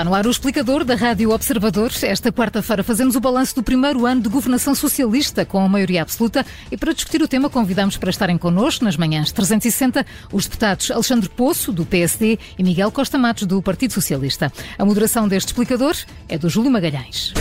Está 0.00 0.08
no 0.08 0.14
ar 0.14 0.26
o 0.26 0.30
explicador 0.30 0.82
da 0.82 0.94
Rádio 0.94 1.30
Observador. 1.30 1.92
Esta 2.00 2.32
quarta-feira 2.32 2.82
fazemos 2.82 3.16
o 3.16 3.20
balanço 3.20 3.54
do 3.54 3.62
primeiro 3.62 4.06
ano 4.06 4.22
de 4.22 4.30
governação 4.30 4.74
socialista 4.74 5.44
com 5.44 5.62
a 5.62 5.68
maioria 5.68 6.00
absoluta 6.00 6.42
e 6.72 6.76
para 6.78 6.94
discutir 6.94 7.20
o 7.20 7.28
tema 7.28 7.50
convidamos 7.50 7.98
para 7.98 8.08
estarem 8.08 8.38
connosco 8.38 8.82
nas 8.82 8.96
manhãs 8.96 9.30
360 9.30 10.06
os 10.32 10.44
deputados 10.46 10.90
Alexandre 10.90 11.28
Poço, 11.28 11.70
do 11.70 11.84
PSD, 11.84 12.38
e 12.58 12.62
Miguel 12.62 12.90
Costa 12.90 13.18
Matos, 13.18 13.46
do 13.46 13.60
Partido 13.60 13.92
Socialista. 13.92 14.50
A 14.78 14.86
moderação 14.86 15.28
deste 15.28 15.48
explicador 15.48 15.94
é 16.30 16.38
do 16.38 16.48
Júlio 16.48 16.70
Magalhães. 16.70 17.34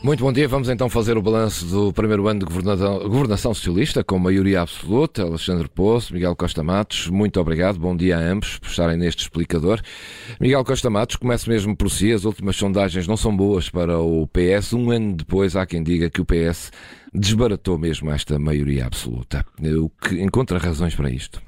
Muito 0.00 0.22
bom 0.22 0.32
dia. 0.32 0.46
Vamos 0.46 0.68
então 0.68 0.88
fazer 0.88 1.18
o 1.18 1.22
balanço 1.22 1.66
do 1.66 1.92
primeiro 1.92 2.28
ano 2.28 2.38
de 2.38 2.46
governação, 2.46 3.00
governação 3.00 3.52
socialista 3.52 4.04
com 4.04 4.16
maioria 4.16 4.60
absoluta. 4.60 5.22
Alexandre 5.22 5.68
Poço, 5.68 6.14
Miguel 6.14 6.36
Costa 6.36 6.62
Matos, 6.62 7.08
muito 7.08 7.40
obrigado. 7.40 7.80
Bom 7.80 7.96
dia 7.96 8.16
a 8.16 8.20
ambos 8.20 8.60
por 8.60 8.68
estarem 8.68 8.96
neste 8.96 9.22
explicador. 9.22 9.80
Miguel 10.40 10.64
Costa 10.64 10.88
Matos, 10.88 11.16
começo 11.16 11.50
mesmo 11.50 11.76
por 11.76 11.90
si. 11.90 12.12
As 12.12 12.24
últimas 12.24 12.54
sondagens 12.54 13.08
não 13.08 13.16
são 13.16 13.36
boas 13.36 13.68
para 13.68 13.98
o 13.98 14.28
PS. 14.28 14.72
Um 14.72 14.92
ano 14.92 15.16
depois, 15.16 15.56
há 15.56 15.66
quem 15.66 15.82
diga 15.82 16.08
que 16.08 16.20
o 16.20 16.24
PS 16.24 16.70
desbaratou 17.12 17.76
mesmo 17.76 18.08
esta 18.12 18.38
maioria 18.38 18.86
absoluta. 18.86 19.44
O 19.60 19.90
que 19.90 20.22
encontra 20.22 20.58
razões 20.58 20.94
para 20.94 21.10
isto? 21.10 21.42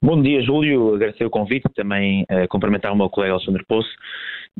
Bom 0.00 0.22
dia, 0.22 0.42
Júlio. 0.42 0.94
Agradecer 0.94 1.24
o 1.24 1.30
convite, 1.30 1.64
também 1.74 2.22
uh, 2.30 2.46
cumprimentar 2.48 2.92
o 2.92 2.96
meu 2.96 3.10
colega 3.10 3.32
Alexandre 3.32 3.64
Poço. 3.66 3.90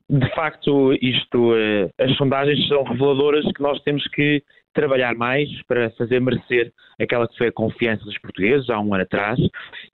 De 0.09 0.29
facto, 0.34 0.93
isto, 1.01 1.53
uh, 1.53 1.91
as 1.98 2.15
sondagens 2.16 2.66
são 2.69 2.83
reveladoras 2.83 3.45
que 3.52 3.62
nós 3.62 3.80
temos 3.83 4.07
que 4.09 4.43
trabalhar 4.75 5.15
mais 5.15 5.48
para 5.66 5.91
fazer 5.91 6.21
merecer 6.21 6.73
aquela 7.01 7.29
que 7.29 7.38
foi 7.38 7.49
a 7.49 7.52
confiança 7.52 8.05
dos 8.05 8.18
portugueses 8.18 8.68
há 8.68 8.79
um 8.80 8.93
ano 8.93 9.05
atrás. 9.05 9.38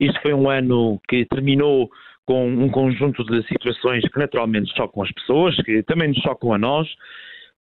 Isto 0.00 0.20
foi 0.22 0.32
um 0.32 0.48
ano 0.48 1.00
que 1.08 1.26
terminou 1.26 1.90
com 2.26 2.46
um 2.48 2.68
conjunto 2.70 3.24
de 3.24 3.46
situações 3.46 4.02
que 4.08 4.18
naturalmente 4.18 4.74
chocam 4.76 5.02
as 5.02 5.12
pessoas, 5.12 5.56
que 5.62 5.82
também 5.82 6.08
nos 6.08 6.18
chocam 6.18 6.52
a 6.52 6.58
nós. 6.58 6.88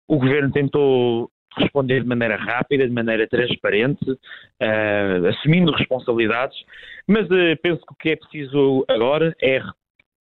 O 0.08 0.18
governo 0.18 0.50
tentou 0.50 1.30
responder 1.56 2.00
de 2.00 2.08
maneira 2.08 2.36
rápida, 2.36 2.86
de 2.86 2.92
maneira 2.92 3.28
transparente, 3.28 4.10
uh, 4.10 5.26
assumindo 5.28 5.72
responsabilidades, 5.72 6.56
mas 7.06 7.26
uh, 7.26 7.56
penso 7.62 7.80
que 7.86 7.92
o 7.92 7.96
que 7.96 8.10
é 8.10 8.16
preciso 8.16 8.84
agora 8.88 9.34
é 9.40 9.60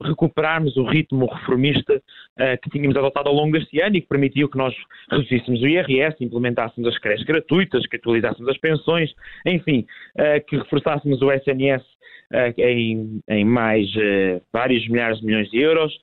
recuperarmos 0.02 0.76
o 0.78 0.84
ritmo 0.84 1.26
reformista 1.26 1.96
uh, 1.96 2.62
que 2.62 2.70
tínhamos 2.70 2.96
adotado 2.96 3.30
ao 3.30 3.36
longo 3.36 3.58
deste 3.58 3.82
ano 3.82 3.96
e 3.96 4.02
que 4.02 4.08
permitiu 4.08 4.50
que 4.50 4.58
nós 4.58 4.74
reduzíssemos 5.10 5.62
o 5.62 5.68
IRS, 5.68 6.16
implementássemos 6.22 6.90
as 6.90 6.98
creches 7.00 7.26
gratuitas, 7.26 7.86
que 7.88 7.98
atualizássemos 7.98 8.50
as 8.50 8.58
pensões, 8.58 9.14
enfim, 9.46 9.86
uh, 10.16 10.46
que 10.48 10.58
reforçássemos 10.58 11.22
o 11.22 11.32
SNS 11.32 11.84
uh, 11.84 12.62
em, 12.62 13.22
em, 13.30 13.46
mais 13.46 13.88
vários 14.52 14.88
milhares 14.88 15.20
de 15.20 15.26
milhões 15.26 15.50
de 15.50 15.60
euros, 15.60 15.94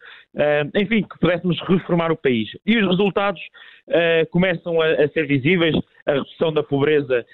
enfim, 0.76 1.02
que 1.02 1.18
pudéssemos 1.18 1.58
reformar 1.62 2.12
o 2.12 2.16
país. 2.16 2.48
E 2.64 2.76
os 2.76 2.86
resultados 2.86 3.40
começam 4.30 4.80
a, 4.80 4.86
a, 4.86 5.08
ser 5.08 5.26
visíveis, 5.26 5.74
a 6.06 6.12
redução 6.12 6.52
da 6.52 6.62
pobreza 6.62 7.24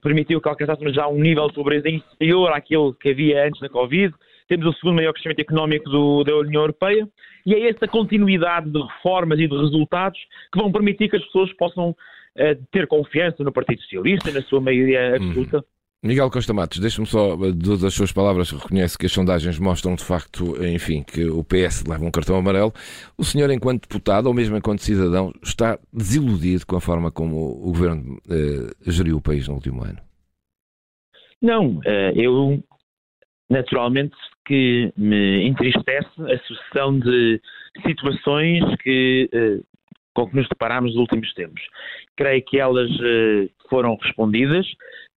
permitiu 0.00 0.40
que 0.40 0.48
alcançássemos 0.48 0.94
já 0.94 1.06
um 1.08 1.18
nível 1.18 1.48
de 1.48 1.54
pobreza 1.54 1.88
inferior 1.90 2.52
àquele 2.52 2.94
que 2.94 3.10
havia 3.10 3.46
antes 3.46 3.60
da 3.60 3.68
Covid, 3.68 4.14
temos 4.50 4.66
o 4.66 4.72
segundo 4.78 4.96
maior 4.96 5.12
crescimento 5.12 5.38
económico 5.38 5.88
do, 5.88 6.24
da 6.24 6.36
União 6.36 6.62
Europeia, 6.62 7.08
e 7.46 7.54
é 7.54 7.70
essa 7.70 7.86
continuidade 7.86 8.68
de 8.68 8.82
reformas 8.82 9.38
e 9.38 9.46
de 9.46 9.56
resultados 9.56 10.18
que 10.52 10.60
vão 10.60 10.72
permitir 10.72 11.08
que 11.08 11.16
as 11.16 11.24
pessoas 11.26 11.52
possam 11.52 11.90
uh, 11.90 12.66
ter 12.72 12.88
confiança 12.88 13.44
no 13.44 13.52
Partido 13.52 13.80
Socialista, 13.82 14.32
na 14.32 14.42
sua 14.42 14.60
maioria 14.60 15.14
absoluta. 15.14 15.58
Uhum. 15.58 15.62
Miguel 16.02 16.30
Costa 16.30 16.52
Matos, 16.52 16.80
deixe-me 16.80 17.06
só, 17.06 17.36
das 17.36 17.94
suas 17.94 18.10
palavras, 18.10 18.50
reconhece 18.50 18.98
que 18.98 19.06
as 19.06 19.12
sondagens 19.12 19.58
mostram 19.58 19.94
de 19.94 20.02
facto, 20.02 20.56
enfim, 20.64 21.02
que 21.04 21.26
o 21.26 21.44
PS 21.44 21.84
leva 21.86 22.04
um 22.04 22.10
cartão 22.10 22.36
amarelo. 22.36 22.72
O 23.18 23.24
senhor, 23.24 23.50
enquanto 23.50 23.82
deputado, 23.82 24.26
ou 24.26 24.34
mesmo 24.34 24.56
enquanto 24.56 24.82
cidadão, 24.82 25.30
está 25.42 25.78
desiludido 25.92 26.66
com 26.66 26.76
a 26.76 26.80
forma 26.80 27.12
como 27.12 27.36
o 27.36 27.66
governo 27.66 28.18
eh, 28.30 28.90
geriu 28.90 29.18
o 29.18 29.20
país 29.20 29.46
no 29.46 29.54
último 29.56 29.84
ano? 29.84 29.98
Não, 31.42 31.80
eu 32.14 32.64
naturalmente 33.50 34.16
que 34.46 34.92
me 34.96 35.46
entristece 35.46 36.08
a 36.18 36.38
sucessão 36.46 36.98
de 36.98 37.40
situações 37.86 38.64
que, 38.82 39.28
eh, 39.32 39.60
com 40.14 40.28
que 40.28 40.36
nos 40.36 40.48
deparamos 40.48 40.92
nos 40.92 41.00
últimos 41.00 41.32
tempos. 41.34 41.62
Creio 42.16 42.44
que 42.44 42.58
elas 42.58 42.90
eh, 43.02 43.48
foram 43.68 43.96
respondidas, 43.96 44.66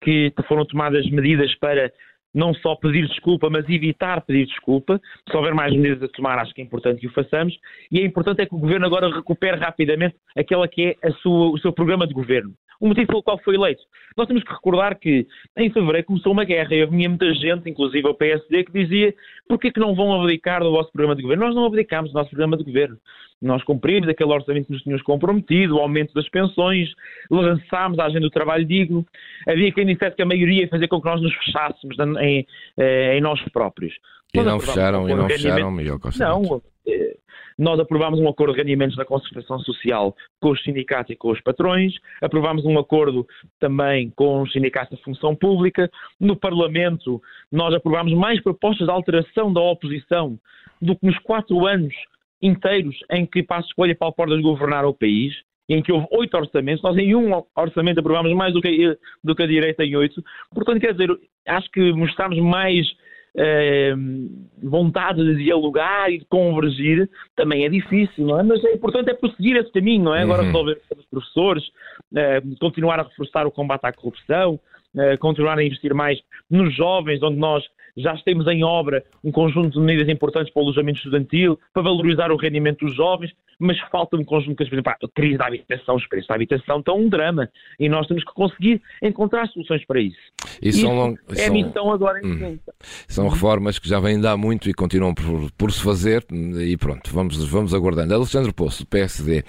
que 0.02 0.32
foram 0.48 0.64
tomadas 0.64 1.08
medidas 1.10 1.54
para 1.56 1.92
não 2.34 2.54
só 2.54 2.74
pedir 2.76 3.06
desculpa, 3.08 3.50
mas 3.50 3.68
evitar 3.68 4.22
pedir 4.22 4.46
desculpa. 4.46 5.00
Se 5.30 5.36
houver 5.36 5.54
mais 5.54 5.72
medidas 5.72 6.02
a 6.02 6.08
tomar, 6.08 6.38
acho 6.38 6.54
que 6.54 6.62
é 6.62 6.64
importante 6.64 7.00
que 7.00 7.06
o 7.06 7.12
façamos. 7.12 7.56
E 7.90 8.00
é 8.00 8.04
importante 8.04 8.40
é 8.40 8.46
que 8.46 8.54
o 8.54 8.58
Governo 8.58 8.86
agora 8.86 9.14
recupere 9.14 9.58
rapidamente 9.58 10.16
aquela 10.36 10.66
que 10.66 10.96
é 11.02 11.10
sua, 11.22 11.50
o 11.50 11.58
seu 11.58 11.72
programa 11.72 12.06
de 12.06 12.14
governo 12.14 12.54
o 12.82 12.88
motivo 12.88 13.06
pelo 13.06 13.22
qual 13.22 13.38
foi 13.38 13.54
eleito. 13.54 13.80
Nós 14.16 14.26
temos 14.26 14.42
que 14.42 14.52
recordar 14.52 14.98
que 14.98 15.24
em 15.56 15.70
fevereiro 15.70 16.04
começou 16.04 16.32
uma 16.32 16.44
guerra 16.44 16.74
e 16.74 16.82
havia 16.82 17.08
muita 17.08 17.32
gente, 17.32 17.70
inclusive 17.70 18.08
o 18.08 18.14
PSD, 18.14 18.64
que 18.64 18.72
dizia 18.72 19.14
porquê 19.48 19.70
que 19.70 19.78
não 19.78 19.94
vão 19.94 20.20
abdicar 20.20 20.60
do 20.64 20.72
vosso 20.72 20.90
programa 20.90 21.14
de 21.14 21.22
governo? 21.22 21.46
Nós 21.46 21.54
não 21.54 21.64
abdicámos 21.64 22.10
do 22.10 22.14
nosso 22.14 22.30
programa 22.30 22.56
de 22.56 22.64
governo. 22.64 22.98
Nós 23.40 23.62
cumprimos 23.62 24.08
aquele 24.08 24.32
orçamento 24.32 24.66
que 24.66 24.72
nos 24.72 24.82
tínhamos 24.82 25.02
comprometido, 25.02 25.76
o 25.76 25.78
aumento 25.78 26.12
das 26.12 26.28
pensões, 26.28 26.88
lançámos 27.30 28.00
a 28.00 28.06
agenda 28.06 28.22
do 28.22 28.30
trabalho 28.30 28.64
digno. 28.64 29.06
Havia 29.48 29.72
quem 29.72 29.86
dissesse 29.86 30.16
que 30.16 30.22
a 30.22 30.26
maioria 30.26 30.62
ia 30.62 30.68
fazer 30.68 30.88
com 30.88 31.00
que 31.00 31.06
nós 31.06 31.22
nos 31.22 31.34
fechássemos 31.36 31.96
em, 32.20 32.44
em 32.78 33.20
nós 33.20 33.40
próprios. 33.52 33.94
E 34.34 34.42
não 34.42 34.58
fecharam, 34.58 35.08
e 35.08 35.14
não 35.14 35.28
fecharam, 35.28 35.70
Miguel 35.70 36.00
Costa. 36.00 36.24
Não, 36.24 36.60
eh, 36.88 37.16
nós 37.58 37.78
aprovámos 37.78 38.20
um 38.20 38.28
acordo 38.28 38.52
de 38.52 38.60
rendimentos 38.60 38.96
na 38.96 39.04
concertação 39.04 39.58
social 39.60 40.14
com 40.40 40.50
os 40.50 40.62
sindicatos 40.62 41.10
e 41.10 41.16
com 41.16 41.30
os 41.30 41.40
patrões, 41.40 41.94
aprovámos 42.20 42.64
um 42.64 42.78
acordo 42.78 43.26
também 43.58 44.10
com 44.10 44.42
os 44.42 44.52
sindicatos 44.52 44.98
da 44.98 45.04
função 45.04 45.34
pública. 45.34 45.90
No 46.20 46.36
Parlamento, 46.36 47.20
nós 47.50 47.74
aprovámos 47.74 48.12
mais 48.14 48.40
propostas 48.42 48.86
de 48.86 48.92
alteração 48.92 49.52
da 49.52 49.60
oposição 49.60 50.38
do 50.80 50.96
que 50.96 51.06
nos 51.06 51.18
quatro 51.18 51.66
anos 51.66 51.94
inteiros 52.40 52.96
em 53.10 53.24
que 53.24 53.42
Passo 53.42 53.68
Escolha 53.68 53.92
e 53.92 53.94
Paulo 53.94 54.14
Portas 54.14 54.40
governaram 54.40 54.88
o 54.88 54.94
país 54.94 55.32
em 55.68 55.82
que 55.82 55.92
houve 55.92 56.06
oito 56.10 56.36
orçamentos, 56.36 56.82
nós 56.82 56.96
em 56.98 57.14
um 57.14 57.30
orçamento 57.56 58.00
aprovámos 58.00 58.32
mais 58.34 58.52
do 58.52 58.60
que, 58.60 58.98
do 59.22 59.34
que 59.34 59.42
a 59.42 59.46
direita 59.46 59.84
em 59.84 59.96
oito. 59.96 60.22
Portanto, 60.52 60.80
quer 60.80 60.92
dizer, 60.92 61.08
acho 61.46 61.70
que 61.70 61.92
mostramos 61.92 62.38
mais 62.38 62.86
eh, 63.36 63.94
vontade 64.62 65.22
de 65.24 65.42
dialogar 65.42 66.10
e 66.10 66.18
de 66.18 66.24
convergir, 66.26 67.08
também 67.36 67.64
é 67.64 67.68
difícil, 67.68 68.26
não 68.26 68.40
é? 68.40 68.42
Mas 68.42 68.64
é 68.64 68.74
importante 68.74 69.10
é 69.10 69.14
prosseguir 69.14 69.56
esse 69.56 69.72
caminho, 69.72 70.04
não 70.04 70.14
é? 70.14 70.22
Agora 70.22 70.42
uhum. 70.42 70.48
resolver 70.48 70.80
os 70.96 71.06
professores, 71.06 71.64
eh, 72.14 72.42
continuar 72.60 73.00
a 73.00 73.04
reforçar 73.04 73.46
o 73.46 73.50
combate 73.50 73.84
à 73.84 73.92
corrupção, 73.92 74.60
eh, 74.96 75.16
continuar 75.16 75.58
a 75.58 75.64
investir 75.64 75.94
mais 75.94 76.18
nos 76.50 76.74
jovens, 76.76 77.22
onde 77.22 77.36
nós 77.36 77.64
já 77.96 78.16
temos 78.24 78.46
em 78.46 78.64
obra 78.64 79.04
um 79.22 79.30
conjunto 79.30 79.78
de 79.78 79.80
medidas 79.80 80.08
importantes 80.08 80.52
para 80.52 80.60
o 80.60 80.64
alojamento 80.64 80.98
estudantil, 80.98 81.58
para 81.72 81.82
valorizar 81.82 82.30
o 82.30 82.36
rendimento 82.36 82.86
dos 82.86 82.94
jovens, 82.94 83.32
mas 83.58 83.78
falta 83.90 84.16
um 84.16 84.24
conjunto 84.24 84.50
de 84.50 84.56
coisas, 84.56 84.70
por 84.70 84.74
exemplo, 84.74 84.92
a 84.92 85.08
crise 85.14 85.38
da 85.38 85.46
habitação, 85.46 85.94
os 85.94 86.06
preços 86.08 86.26
da 86.26 86.34
habitação 86.34 86.78
estão 86.80 86.98
um 86.98 87.08
drama 87.08 87.48
e 87.78 87.88
nós 87.88 88.06
temos 88.08 88.24
que 88.24 88.32
conseguir 88.32 88.82
encontrar 89.00 89.46
soluções 89.48 89.84
para 89.86 90.00
isso. 90.00 90.18
E 90.60 90.72
são, 90.72 90.94
long... 90.94 91.14
é 91.36 91.46
a 91.46 91.50
missão 91.50 91.92
agora 91.92 92.20
em 92.20 92.26
hum. 92.26 92.58
São 93.06 93.28
reformas 93.28 93.78
que 93.78 93.88
já 93.88 94.00
vêm 94.00 94.20
de 94.20 94.26
há 94.26 94.36
muito 94.36 94.68
e 94.68 94.74
continuam 94.74 95.14
por, 95.14 95.50
por 95.52 95.70
se 95.70 95.82
fazer 95.82 96.24
e 96.30 96.76
pronto, 96.76 97.12
vamos, 97.12 97.42
vamos 97.48 97.72
aguardando. 97.72 98.14
Alexandre 98.14 98.52
Poço, 98.52 98.84
PSD, 98.86 99.38
eh, 99.38 99.44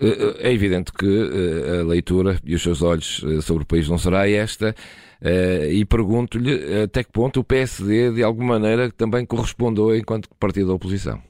eh, 0.00 0.48
é 0.48 0.52
evidente 0.52 0.92
que 0.92 1.06
eh, 1.06 1.80
a 1.80 1.84
leitura 1.84 2.36
e 2.44 2.54
os 2.54 2.62
seus 2.62 2.82
olhos 2.82 3.24
sobre 3.42 3.62
o 3.62 3.66
país 3.66 3.88
não 3.88 3.98
será 3.98 4.28
esta 4.28 4.74
e 5.70 5.84
pergunto-lhe 5.84 6.82
até 6.82 7.04
que 7.04 7.12
ponto 7.12 7.40
o 7.40 7.44
PSD 7.44 8.12
de 8.12 8.22
alguma 8.22 8.58
maneira 8.58 8.90
também 8.90 9.24
correspondeu 9.24 9.94
enquanto 9.94 10.28
partido 10.38 10.68
da 10.68 10.74
oposição. 10.74 11.22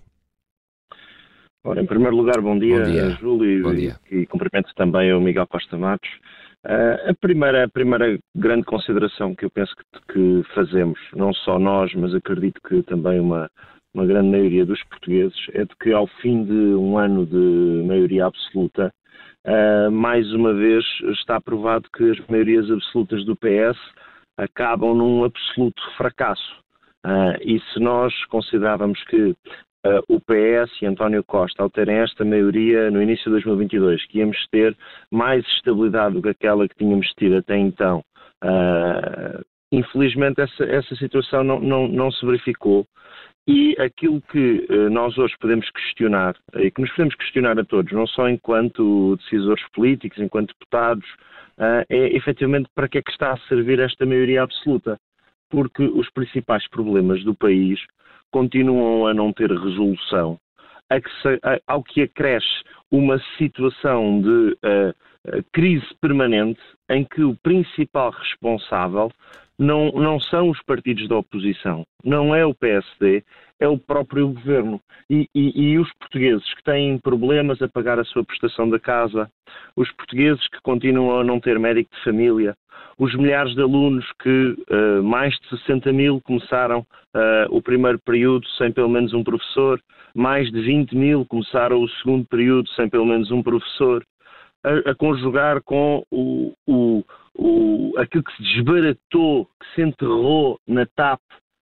Ora, 1.64 1.80
em 1.80 1.86
primeiro 1.86 2.16
lugar, 2.16 2.40
bom 2.40 2.58
dia, 2.58 2.78
bom 2.78 2.90
dia. 2.90 3.10
Júlio, 3.20 3.62
bom 3.62 3.74
dia. 3.74 3.96
e, 4.10 4.18
e 4.18 4.26
cumprimento 4.26 4.74
também 4.74 5.12
o 5.12 5.20
Miguel 5.20 5.46
Costa 5.46 5.78
Matos. 5.78 6.10
Uh, 6.64 7.10
a, 7.10 7.14
primeira, 7.20 7.64
a 7.64 7.68
primeira 7.68 8.18
grande 8.36 8.64
consideração 8.64 9.34
que 9.34 9.44
eu 9.44 9.50
penso 9.50 9.74
que, 9.76 10.12
que, 10.12 10.54
fazemos, 10.54 10.98
não 11.14 11.32
só 11.32 11.58
nós, 11.58 11.92
mas 11.94 12.14
acredito 12.14 12.60
que 12.68 12.82
também 12.84 13.20
uma, 13.20 13.48
uma 13.94 14.06
grande 14.06 14.28
maioria 14.28 14.64
dos 14.64 14.82
portugueses, 14.84 15.36
é 15.54 15.64
de 15.64 15.74
que 15.80 15.92
ao 15.92 16.06
fim 16.20 16.44
de 16.44 16.52
um 16.52 16.98
ano 16.98 17.26
de 17.26 17.84
maioria 17.86 18.26
absoluta, 18.26 18.92
uh, 19.46 19.90
mais 19.90 20.32
uma 20.32 20.52
vez 20.52 20.84
está 21.12 21.40
provado 21.40 21.88
que 21.94 22.10
as 22.10 22.18
maiorias 22.28 22.70
absolutas 22.70 23.24
do 23.24 23.36
PS 23.36 23.78
acabam 24.36 24.94
num 24.94 25.24
absoluto 25.24 25.82
fracasso. 25.96 26.62
Uh, 27.04 27.34
e 27.42 27.60
se 27.72 27.80
nós 27.80 28.12
considerávamos 28.26 29.02
que 29.04 29.34
uh, 29.86 30.02
o 30.08 30.20
PS 30.20 30.70
e 30.80 30.86
António 30.86 31.24
Costa, 31.24 31.62
ao 31.62 31.70
terem 31.70 31.98
esta 31.98 32.24
maioria 32.24 32.90
no 32.90 33.02
início 33.02 33.24
de 33.24 33.30
2022, 33.30 34.06
que 34.06 34.18
íamos 34.18 34.38
ter 34.50 34.76
mais 35.10 35.44
estabilidade 35.56 36.14
do 36.14 36.22
que 36.22 36.28
aquela 36.28 36.68
que 36.68 36.76
tínhamos 36.76 37.08
tido 37.18 37.36
até 37.36 37.56
então, 37.56 38.04
uh, 38.44 39.44
infelizmente 39.72 40.40
essa, 40.40 40.64
essa 40.64 40.94
situação 40.96 41.42
não, 41.42 41.58
não, 41.60 41.88
não 41.88 42.10
se 42.12 42.24
verificou 42.24 42.86
E 43.46 43.74
aquilo 43.80 44.22
que 44.22 44.66
uh, 44.70 44.88
nós 44.88 45.18
hoje 45.18 45.34
podemos 45.40 45.68
questionar, 45.70 46.36
e 46.54 46.70
que 46.70 46.80
nos 46.80 46.90
podemos 46.90 47.14
questionar 47.16 47.58
a 47.58 47.64
todos, 47.64 47.92
não 47.92 48.06
só 48.06 48.28
enquanto 48.28 49.16
decisores 49.16 49.64
políticos, 49.72 50.18
enquanto 50.18 50.54
deputados, 50.58 51.04
uh, 51.58 51.84
é 51.88 52.16
efetivamente 52.16 52.68
para 52.72 52.88
que 52.88 52.98
é 52.98 53.02
que 53.02 53.10
está 53.10 53.32
a 53.32 53.38
servir 53.48 53.80
esta 53.80 54.06
maioria 54.06 54.42
absoluta. 54.42 54.96
Porque 55.50 55.82
os 55.82 56.08
principais 56.10 56.68
problemas 56.68 57.22
do 57.24 57.34
país 57.34 57.80
continuam 58.30 59.06
a 59.06 59.12
não 59.12 59.32
ter 59.32 59.50
resolução, 59.50 60.38
ao 61.66 61.82
que 61.82 62.02
acresce 62.02 62.62
uma 62.90 63.20
situação 63.36 64.20
de 64.20 64.52
uh, 64.52 65.44
crise 65.52 65.86
permanente 66.00 66.60
em 66.88 67.04
que 67.04 67.22
o 67.22 67.36
principal 67.42 68.10
responsável 68.10 69.10
não, 69.62 69.92
não 69.92 70.20
são 70.20 70.50
os 70.50 70.60
partidos 70.62 71.08
da 71.08 71.16
oposição, 71.16 71.84
não 72.04 72.34
é 72.34 72.44
o 72.44 72.54
PSD, 72.54 73.22
é 73.60 73.68
o 73.68 73.78
próprio 73.78 74.28
governo. 74.28 74.80
E, 75.08 75.28
e, 75.34 75.72
e, 75.72 75.78
os 75.78 75.90
portugueses 75.94 76.52
que 76.54 76.64
têm 76.64 76.98
problemas 76.98 77.62
a 77.62 77.68
pagar 77.68 77.98
a 77.98 78.04
sua 78.04 78.24
prestação 78.24 78.68
da 78.68 78.78
casa, 78.78 79.30
os 79.76 79.90
portugueses 79.92 80.46
que 80.48 80.60
continuam 80.62 81.20
a 81.20 81.24
não 81.24 81.38
ter 81.38 81.58
médico 81.58 81.94
de 81.94 82.02
família, 82.02 82.54
os 82.98 83.14
milhares 83.14 83.54
de 83.54 83.62
alunos 83.62 84.04
que, 84.20 84.56
uh, 84.70 85.02
mais 85.02 85.34
de 85.34 85.48
60 85.58 85.92
mil, 85.92 86.20
começaram 86.22 86.80
uh, 86.80 87.46
o 87.50 87.62
primeiro 87.62 87.98
período 87.98 88.46
sem 88.58 88.72
pelo 88.72 88.88
menos 88.88 89.12
um 89.12 89.22
professor, 89.22 89.80
mais 90.14 90.50
de 90.50 90.60
20 90.60 90.94
mil 90.96 91.24
começaram 91.26 91.82
o 91.82 91.88
segundo 91.88 92.26
período 92.26 92.68
sem 92.70 92.88
pelo 92.88 93.06
menos 93.06 93.30
um 93.30 93.42
professor, 93.42 94.04
a, 94.64 94.90
a 94.90 94.94
conjugar 94.94 95.62
com 95.62 96.04
o, 96.10 96.52
o, 96.66 97.04
o, 97.34 97.92
aquilo 97.98 98.24
que 98.24 98.36
se 98.36 98.42
desbaratou, 98.42 99.46
que 99.46 99.74
se 99.74 99.82
enterrou 99.82 100.58
na 100.66 100.86
TAP, 100.86 101.20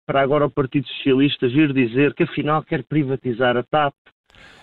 para 0.06 0.22
agora 0.22 0.46
o 0.46 0.52
Partido 0.52 0.88
Socialista 0.88 1.48
vir 1.48 1.74
dizer 1.74 2.14
que 2.14 2.24
afinal 2.24 2.64
quer 2.64 2.84
privatizar 2.84 3.58
a 3.58 3.64
TAP. 3.64 3.94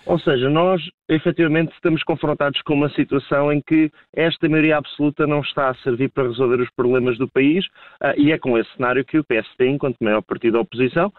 Ou 0.05 0.19
seja, 0.19 0.49
nós 0.49 0.81
efetivamente 1.09 1.73
estamos 1.73 2.03
confrontados 2.03 2.61
com 2.63 2.73
uma 2.73 2.89
situação 2.89 3.51
em 3.51 3.61
que 3.61 3.89
esta 4.13 4.49
maioria 4.49 4.77
absoluta 4.77 5.25
não 5.25 5.39
está 5.39 5.69
a 5.69 5.75
servir 5.75 6.09
para 6.09 6.27
resolver 6.27 6.61
os 6.61 6.69
problemas 6.71 7.17
do 7.17 7.27
país 7.27 7.65
uh, 8.01 8.13
e 8.17 8.31
é 8.31 8.37
com 8.37 8.57
esse 8.57 8.69
cenário 8.75 9.05
que 9.05 9.17
o 9.17 9.23
PSD, 9.23 9.69
enquanto 9.69 9.97
maior 10.01 10.21
partido 10.21 10.53
da 10.53 10.59
oposição, 10.59 11.11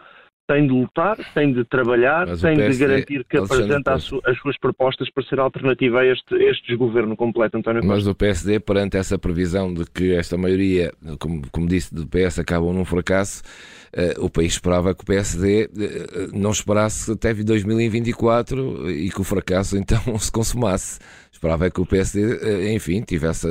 tem 0.47 0.67
de 0.67 0.73
lutar, 0.73 1.17
tem 1.33 1.51
de 1.51 1.63
trabalhar, 1.65 2.27
Mas 2.27 2.41
tem 2.41 2.55
de 2.55 2.77
garantir 2.77 3.25
que 3.25 3.37
apresenta 3.37 3.93
as, 3.93 4.09
as, 4.25 4.37
suas 4.39 4.57
propostas 4.59 5.09
para 5.09 5.23
ser 5.23 5.39
alternativa 5.39 5.99
a 5.99 6.05
este, 6.05 6.35
este 6.35 6.67
desgoverno 6.67 7.15
completo, 7.15 7.57
António 7.57 7.81
Costa. 7.81 7.95
Mas 7.95 8.07
o 8.07 8.13
PSD, 8.13 8.59
perante 8.59 8.97
essa 8.97 9.17
previsão 9.17 9.73
de 9.73 9.85
que 9.85 10.13
esta 10.13 10.37
maioria, 10.37 10.91
como, 11.19 11.41
como 11.51 11.67
disse, 11.67 11.93
do 11.93 12.05
PS 12.07 12.39
acabam 12.39 12.73
num 12.73 12.85
fracasso, 12.85 13.41
uh, 13.93 14.23
o 14.23 14.29
país 14.29 14.53
esperava 14.53 14.93
que 14.93 15.03
o 15.03 15.05
PSD 15.05 15.65
uh, 15.65 15.69
eh, 15.73 16.27
não 16.33 16.51
esperasse 16.51 17.11
até 17.11 17.33
2024 17.33 18.91
e 18.91 19.09
que 19.09 19.21
o 19.21 19.23
fracasso 19.23 19.77
então 19.77 19.99
se 20.19 20.31
consumasse. 20.31 20.99
Esperava 21.35 21.69
que 21.69 21.81
o 21.81 21.85
PSD, 21.85 22.39
eh, 22.41 22.73
enfim, 22.73 23.01
tivesse. 23.01 23.45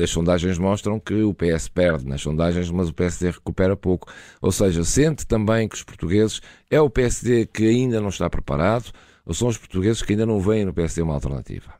As 0.00 0.10
sondagens 0.10 0.56
mostram 0.58 1.00
que 1.00 1.24
o 1.24 1.34
PS 1.34 1.68
perde 1.68 2.06
nas 2.06 2.22
sondagens, 2.22 2.70
mas 2.70 2.88
o 2.88 2.94
PSD 2.94 3.32
recupera 3.32 3.76
pouco. 3.76 4.08
Ou 4.40 4.52
seja, 4.52 4.84
sente 4.84 5.26
também 5.26 5.68
que 5.68 5.74
os 5.74 5.82
portugueses. 5.82 6.40
É 6.70 6.80
o 6.80 6.88
PSD 6.88 7.46
que 7.46 7.66
ainda 7.66 8.00
não 8.00 8.10
está 8.10 8.30
preparado, 8.30 8.92
ou 9.26 9.34
são 9.34 9.48
os 9.48 9.58
portugueses 9.58 10.02
que 10.02 10.12
ainda 10.12 10.24
não 10.24 10.38
veem 10.38 10.64
no 10.64 10.72
PSD 10.72 11.02
uma 11.02 11.14
alternativa? 11.14 11.79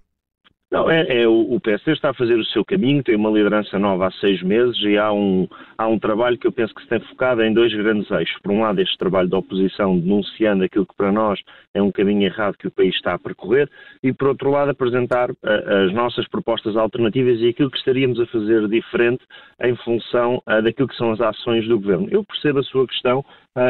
Não, 0.72 0.88
é, 0.88 1.22
é 1.22 1.26
o, 1.26 1.58
PSD 1.58 1.90
está 1.90 2.11
a 2.11 2.14
fazer 2.14 2.38
o 2.38 2.44
seu 2.44 2.64
caminho, 2.64 3.02
tem 3.02 3.17
uma 3.17 3.28
liderança 3.28 3.76
nova 3.76 4.06
há 4.06 4.11
seis 4.12 4.40
meses 4.40 4.81
e 4.82 4.96
há 4.96 5.12
um, 5.12 5.49
há 5.76 5.88
um 5.88 5.99
trabalho 5.99 6.38
que 6.38 6.46
eu 6.46 6.52
penso 6.52 6.72
que 6.72 6.82
se 6.82 6.88
tem 6.88 7.00
focado 7.00 7.43
em 7.43 7.52
dois 7.52 7.75
grandes 7.75 8.08
eixos. 8.08 8.40
Por 8.40 8.52
um 8.52 8.61
lado, 8.61 8.81
este 8.81 8.96
trabalho 8.96 9.28
da 9.28 9.38
oposição 9.38 9.99
denunciando 9.99 10.62
aquilo 10.62 10.87
que 10.87 10.94
para 10.94 11.11
nós 11.11 11.40
é 11.75 11.82
um 11.82 11.90
caminho 11.90 12.22
errado 12.22 12.56
que 12.56 12.69
o 12.69 12.70
país 12.70 12.94
está 12.94 13.14
a 13.14 13.19
percorrer 13.19 13.69
e, 14.00 14.12
por 14.12 14.28
outro 14.28 14.49
lado, 14.49 14.70
apresentar 14.70 15.31
as 15.43 15.93
nossas 15.93 16.28
propostas 16.28 16.76
alternativas 16.76 17.40
e 17.40 17.49
aquilo 17.49 17.70
que 17.70 17.78
estaríamos 17.78 18.20
a 18.20 18.26
fazer 18.26 18.69
diferente 18.69 19.25
em 19.61 19.75
função 19.75 20.40
daquilo 20.62 20.87
que 20.87 20.96
são 20.96 21.11
as 21.11 21.20
ações 21.20 21.66
do 21.66 21.81
governo. 21.81 22.06
Eu 22.12 22.25
percebo 22.25 22.61
a 22.61 22.62
sua 22.62 22.87
questão 22.87 23.25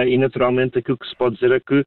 e, 0.07 0.19
naturalmente, 0.19 0.79
aquilo 0.79 0.99
que 0.99 1.09
se 1.09 1.17
pode 1.17 1.37
dizer 1.37 1.51
é 1.53 1.61
que 1.61 1.83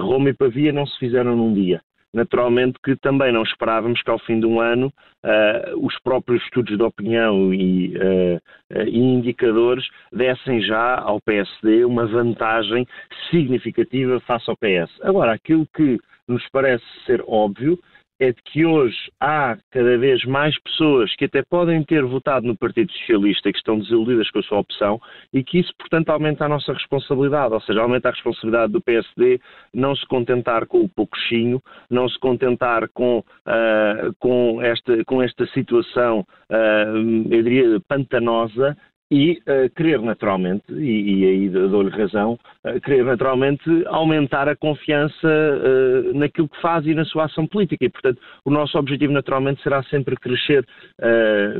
Roma 0.00 0.30
e 0.30 0.34
Pavia 0.34 0.72
não 0.72 0.86
se 0.86 0.96
fizeram 1.00 1.34
num 1.34 1.52
dia 1.52 1.80
naturalmente 2.12 2.78
que 2.84 2.94
também 2.96 3.32
não 3.32 3.42
esperávamos 3.42 4.02
que 4.02 4.10
ao 4.10 4.18
fim 4.18 4.38
de 4.38 4.46
um 4.46 4.60
ano 4.60 4.92
uh, 5.24 5.86
os 5.86 5.98
próprios 6.00 6.42
estudos 6.44 6.76
de 6.76 6.82
opinião 6.82 7.52
e, 7.54 7.96
uh, 7.96 8.36
uh, 8.76 8.82
e, 8.82 8.98
indicadores 8.98 9.84
dessem 10.12 10.60
já 10.62 10.98
ao 11.00 11.20
PSD 11.20 11.84
uma 11.84 12.06
vantagem 12.06 12.86
significativa 13.30 14.20
face 14.20 14.50
ao 14.50 14.56
PS. 14.56 14.90
Agora, 15.02 15.32
aquilo 15.32 15.66
que 15.74 15.98
nos 16.28 16.46
parece 16.50 16.84
ser 17.06 17.22
óbvio 17.26 17.78
é 18.22 18.30
de 18.30 18.40
que 18.44 18.64
hoje 18.64 18.96
há 19.20 19.58
cada 19.72 19.98
vez 19.98 20.24
mais 20.24 20.56
pessoas 20.62 21.12
que 21.16 21.24
até 21.24 21.42
podem 21.42 21.82
ter 21.82 22.04
votado 22.04 22.46
no 22.46 22.56
Partido 22.56 22.92
Socialista 22.92 23.48
e 23.48 23.52
que 23.52 23.58
estão 23.58 23.80
desiludidas 23.80 24.30
com 24.30 24.38
a 24.38 24.42
sua 24.42 24.58
opção 24.60 25.00
e 25.32 25.42
que 25.42 25.58
isso, 25.58 25.72
portanto, 25.76 26.08
aumenta 26.10 26.44
a 26.44 26.48
nossa 26.48 26.72
responsabilidade, 26.72 27.52
ou 27.52 27.60
seja, 27.62 27.80
aumenta 27.82 28.08
a 28.08 28.12
responsabilidade 28.12 28.72
do 28.72 28.80
PSD 28.80 29.40
não 29.74 29.96
se 29.96 30.06
contentar 30.06 30.66
com 30.66 30.82
o 30.82 30.88
pouquinho, 30.88 31.60
não 31.90 32.08
se 32.08 32.16
contentar 32.20 32.88
com, 32.90 33.18
uh, 33.18 34.14
com, 34.20 34.62
esta, 34.62 35.04
com 35.04 35.20
esta 35.20 35.44
situação, 35.48 36.20
uh, 36.20 37.28
eu 37.28 37.42
diria, 37.42 37.80
pantanosa 37.88 38.76
e 39.12 39.32
uh, 39.32 39.68
querer 39.76 40.00
naturalmente, 40.00 40.64
e, 40.72 41.20
e 41.20 41.24
aí 41.26 41.48
dou-lhe 41.50 41.90
razão, 41.90 42.38
uh, 42.64 42.80
querer 42.80 43.04
naturalmente 43.04 43.62
aumentar 43.86 44.48
a 44.48 44.56
confiança 44.56 45.28
uh, 45.28 46.18
naquilo 46.18 46.48
que 46.48 46.58
faz 46.62 46.86
e 46.86 46.94
na 46.94 47.04
sua 47.04 47.26
ação 47.26 47.46
política. 47.46 47.84
E, 47.84 47.90
portanto, 47.90 48.18
o 48.42 48.50
nosso 48.50 48.78
objetivo 48.78 49.12
naturalmente 49.12 49.62
será 49.62 49.82
sempre 49.84 50.16
crescer 50.16 50.64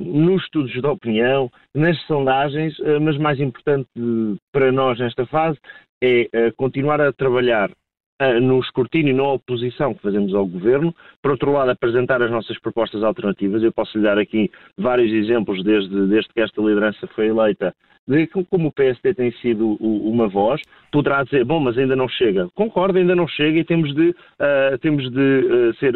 nos 0.00 0.42
estudos 0.44 0.72
de 0.72 0.86
opinião, 0.86 1.50
nas 1.74 1.98
sondagens, 2.06 2.74
mas 3.00 3.18
mais 3.18 3.38
importante 3.40 3.88
para 4.52 4.70
nós 4.72 4.98
nesta 4.98 5.26
fase 5.26 5.58
é 6.02 6.50
continuar 6.56 7.00
a 7.00 7.12
trabalhar 7.12 7.70
no 8.40 8.60
escrutínio, 8.60 9.14
na 9.14 9.24
oposição 9.24 9.94
que 9.94 10.02
fazemos 10.02 10.34
ao 10.34 10.46
governo, 10.46 10.94
por 11.20 11.32
outro 11.32 11.52
lado, 11.52 11.70
apresentar 11.70 12.22
as 12.22 12.30
nossas 12.30 12.58
propostas 12.58 13.02
alternativas. 13.02 13.62
Eu 13.62 13.72
posso 13.72 13.96
lhe 13.96 14.04
dar 14.04 14.18
aqui 14.18 14.50
vários 14.76 15.12
exemplos 15.12 15.62
desde, 15.62 16.06
desde 16.06 16.32
que 16.32 16.40
esta 16.40 16.60
liderança 16.60 17.06
foi 17.08 17.28
eleita 17.28 17.74
de 18.06 18.26
como 18.26 18.68
o 18.68 18.72
PSD 18.72 19.14
tem 19.14 19.30
sido 19.32 19.76
uma 19.80 20.28
voz, 20.28 20.60
poderá 20.90 21.22
dizer, 21.22 21.44
bom, 21.44 21.60
mas 21.60 21.78
ainda 21.78 21.94
não 21.94 22.08
chega. 22.08 22.48
Concordo, 22.54 22.98
ainda 22.98 23.14
não 23.14 23.28
chega 23.28 23.60
e 23.60 23.64
temos 23.64 23.94
de, 23.94 24.10
uh, 24.10 24.78
temos 24.80 25.08
de 25.10 25.18
uh, 25.18 25.74
ser, 25.78 25.94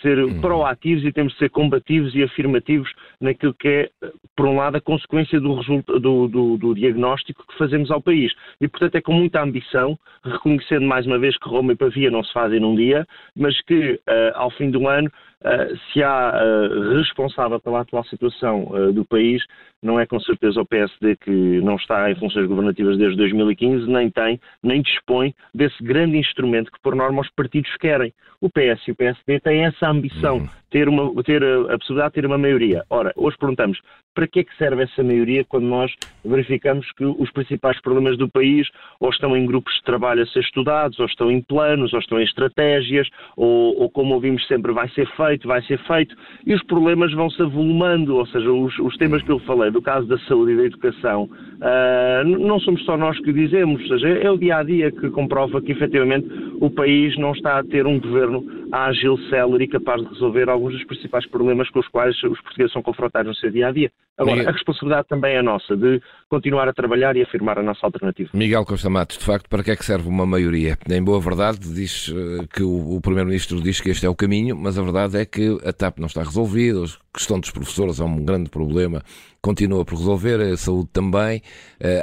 ser 0.00 0.18
uhum. 0.18 0.40
proativos 0.40 1.04
e 1.04 1.12
temos 1.12 1.32
de 1.34 1.38
ser 1.38 1.50
combativos 1.50 2.14
e 2.14 2.22
afirmativos 2.22 2.90
naquilo 3.20 3.54
que 3.54 3.68
é, 3.68 3.90
por 4.34 4.46
um 4.46 4.56
lado, 4.56 4.76
a 4.76 4.80
consequência 4.80 5.38
do, 5.38 5.60
do, 6.00 6.28
do, 6.28 6.56
do, 6.56 6.74
diagnóstico 6.74 7.46
que 7.46 7.58
fazemos 7.58 7.90
ao 7.90 8.00
país. 8.00 8.32
E, 8.60 8.66
portanto, 8.66 8.94
é 8.94 9.00
com 9.02 9.12
muita 9.12 9.42
ambição, 9.42 9.98
reconhecendo 10.24 10.86
mais 10.86 11.06
uma 11.06 11.18
vez 11.18 11.36
que 11.36 11.48
Roma 11.54 11.72
e 11.72 11.76
Pavia 11.76 12.10
não 12.10 12.22
se 12.22 12.32
fazem 12.32 12.60
num 12.60 12.74
dia, 12.74 13.06
mas 13.36 13.60
que, 13.62 14.00
ao 14.34 14.50
fim 14.50 14.70
do 14.70 14.88
ano, 14.88 15.10
Uh, 15.44 15.76
se 15.92 16.02
há 16.02 16.32
uh, 16.32 16.96
responsável 16.96 17.60
pela 17.60 17.82
atual 17.82 18.02
situação 18.04 18.64
do 18.94 19.04
país, 19.04 19.44
não 19.82 20.00
é 20.00 20.06
com 20.06 20.18
certeza 20.18 20.58
o 20.58 20.64
PSD 20.64 21.16
que 21.16 21.30
não 21.30 21.76
está 21.76 22.10
em 22.10 22.14
funções 22.14 22.46
governativas 22.46 22.96
desde 22.96 23.18
2015, 23.18 23.86
nem 23.86 24.10
tem, 24.10 24.40
nem 24.62 24.80
dispõe 24.80 25.34
desse 25.54 25.80
grande 25.84 26.16
instrumento 26.16 26.72
que, 26.72 26.80
por 26.80 26.96
norma, 26.96 27.20
os 27.20 27.30
partidos 27.30 27.70
querem. 27.76 28.12
O 28.40 28.48
PS 28.48 28.88
e 28.88 28.92
o 28.92 28.96
PSD 28.96 29.38
têm 29.40 29.66
essa 29.66 29.90
ambição, 29.90 30.38
uhum. 30.38 30.48
ter, 30.70 30.88
uma, 30.88 31.22
ter 31.22 31.44
a, 31.44 31.74
a 31.74 31.78
possibilidade 31.78 32.14
de 32.14 32.20
ter 32.22 32.26
uma 32.26 32.38
maioria. 32.38 32.82
Ora, 32.88 33.12
hoje 33.14 33.36
perguntamos, 33.38 33.78
para 34.14 34.26
que 34.26 34.40
é 34.40 34.44
que 34.44 34.56
serve 34.56 34.84
essa 34.84 35.02
maioria 35.02 35.44
quando 35.44 35.64
nós 35.64 35.92
verificamos 36.24 36.90
que 36.92 37.04
os 37.04 37.30
principais 37.32 37.80
problemas 37.82 38.16
do 38.16 38.28
país 38.28 38.66
ou 38.98 39.10
estão 39.10 39.36
em 39.36 39.44
grupos 39.44 39.74
de 39.74 39.82
trabalho 39.82 40.22
a 40.22 40.26
ser 40.26 40.40
estudados, 40.40 40.98
ou 40.98 41.06
estão 41.06 41.30
em 41.34 41.42
planos, 41.42 41.92
ou 41.92 41.98
estão 41.98 42.20
em 42.20 42.24
estratégias, 42.24 43.08
ou, 43.36 43.82
ou 43.82 43.90
como 43.90 44.14
ouvimos 44.14 44.46
sempre, 44.46 44.72
vai 44.72 44.88
ser 44.90 45.06
feito, 45.16 45.48
vai 45.48 45.62
ser 45.62 45.78
feito, 45.86 46.14
e 46.46 46.54
os 46.54 46.62
problemas 46.64 47.12
vão 47.12 47.28
se 47.28 47.42
avolumando, 47.42 48.16
ou 48.16 48.26
seja, 48.26 48.50
os, 48.50 48.78
os 48.78 48.96
temas 48.96 49.22
que 49.22 49.30
eu 49.30 49.38
falei, 49.40 49.70
do 49.70 49.82
caso 49.82 50.06
da 50.06 50.18
saúde 50.20 50.52
e 50.52 50.56
da 50.56 50.64
educação, 50.64 51.24
uh, 51.24 52.24
não 52.24 52.58
somos 52.60 52.84
só 52.84 52.96
nós 52.96 53.18
que 53.20 53.32
dizemos, 53.32 53.82
ou 53.82 53.88
seja, 53.88 54.08
é 54.08 54.30
o 54.30 54.38
dia 54.38 54.58
a 54.58 54.62
dia 54.62 54.90
que 54.90 55.10
comprova 55.10 55.60
que 55.60 55.72
efetivamente 55.72 56.28
o 56.60 56.70
país 56.70 57.16
não 57.18 57.32
está 57.32 57.58
a 57.58 57.64
ter 57.64 57.86
um 57.86 57.98
governo 57.98 58.44
ágil, 58.72 59.18
célere 59.28 59.64
e 59.64 59.68
capaz 59.68 60.02
de 60.02 60.08
resolver 60.08 60.48
alguns 60.48 60.72
dos 60.72 60.84
principais 60.84 61.26
problemas 61.26 61.68
com 61.70 61.80
os 61.80 61.88
quais 61.88 62.16
os 62.22 62.40
portugueses 62.40 62.72
são 62.72 62.82
confrontados 62.82 63.28
no 63.28 63.34
seu 63.36 63.50
dia 63.50 63.68
a 63.68 63.72
dia. 63.72 63.90
Agora, 64.16 64.36
Miguel... 64.36 64.48
a 64.48 64.52
responsabilidade 64.52 65.08
também 65.08 65.34
é 65.34 65.42
nossa 65.42 65.76
de 65.76 66.00
continuar 66.28 66.68
a 66.68 66.72
trabalhar 66.72 67.16
e 67.16 67.22
afirmar 67.22 67.58
a 67.58 67.62
nossa 67.62 67.84
alternativa. 67.84 68.30
Miguel 68.32 68.64
Costa 68.64 68.88
Matos, 68.88 69.18
de 69.18 69.24
facto, 69.24 69.48
para 69.48 69.62
que 69.64 69.72
é 69.72 69.76
que 69.76 69.84
serve 69.84 70.08
uma 70.08 70.24
maioria? 70.24 70.78
Em 70.88 71.02
boa 71.02 71.20
verdade, 71.20 71.58
diz 71.72 72.12
eh, 72.14 72.46
que 72.54 72.62
o, 72.62 72.96
o 72.96 73.00
Primeiro-Ministro 73.00 73.60
diz 73.60 73.80
que 73.80 73.90
este 73.90 74.06
é 74.06 74.08
o 74.08 74.14
caminho, 74.14 74.56
mas 74.56 74.78
a 74.78 74.82
verdade 74.82 75.18
é 75.18 75.24
que 75.24 75.58
a 75.64 75.72
TAP 75.72 75.98
não 75.98 76.06
está 76.06 76.22
resolvida, 76.22 76.84
a 76.84 77.18
questão 77.18 77.40
dos 77.40 77.50
professores 77.50 77.98
é 77.98 78.04
um 78.04 78.24
grande 78.24 78.50
problema 78.50 79.02
continua 79.44 79.84
por 79.84 79.98
resolver, 79.98 80.40
a 80.40 80.56
saúde 80.56 80.88
também. 80.90 81.42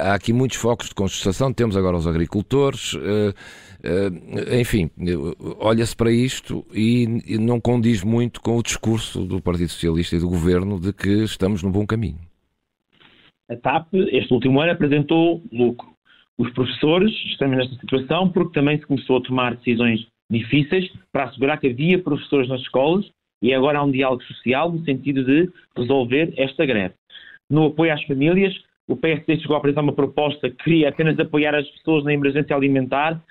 Há 0.00 0.14
aqui 0.14 0.32
muitos 0.32 0.56
focos 0.58 0.88
de 0.88 0.94
contestação, 0.94 1.52
temos 1.52 1.76
agora 1.76 1.96
os 1.96 2.06
agricultores, 2.06 2.96
enfim, 4.60 4.88
olha-se 5.58 5.96
para 5.96 6.12
isto 6.12 6.64
e 6.72 7.36
não 7.40 7.60
condiz 7.60 8.04
muito 8.04 8.40
com 8.40 8.56
o 8.56 8.62
discurso 8.62 9.24
do 9.24 9.42
Partido 9.42 9.70
Socialista 9.70 10.14
e 10.14 10.20
do 10.20 10.28
Governo 10.28 10.78
de 10.78 10.92
que 10.92 11.24
estamos 11.24 11.64
no 11.64 11.70
bom 11.70 11.84
caminho. 11.84 12.20
A 13.50 13.56
TAP, 13.56 13.92
este 13.92 14.32
último 14.32 14.60
ano, 14.60 14.70
apresentou 14.70 15.42
lucro. 15.52 15.88
Os 16.38 16.48
professores 16.52 17.12
estamos 17.26 17.58
nesta 17.58 17.74
situação 17.74 18.30
porque 18.30 18.54
também 18.54 18.78
se 18.78 18.86
começou 18.86 19.16
a 19.18 19.22
tomar 19.22 19.56
decisões 19.56 20.06
difíceis 20.30 20.88
para 21.12 21.24
assegurar 21.24 21.58
que 21.58 21.66
havia 21.66 21.98
professores 21.98 22.48
nas 22.48 22.60
escolas 22.60 23.04
e 23.42 23.52
agora 23.52 23.80
há 23.80 23.84
um 23.84 23.90
diálogo 23.90 24.22
social 24.22 24.70
no 24.72 24.84
sentido 24.84 25.24
de 25.24 25.50
resolver 25.76 26.32
esta 26.36 26.64
greve. 26.64 26.94
No 27.52 27.66
apoio 27.66 27.92
às 27.92 28.02
famílias, 28.04 28.54
o 28.88 28.96
PSD 28.96 29.38
chegou 29.38 29.56
a 29.56 29.58
apresentar 29.58 29.82
uma 29.82 29.92
proposta 29.92 30.48
que 30.48 30.56
queria 30.56 30.88
apenas 30.88 31.18
apoiar 31.18 31.54
as 31.54 31.68
pessoas 31.68 32.02
na 32.02 32.14
emergência 32.14 32.56
alimentar, 32.56 33.22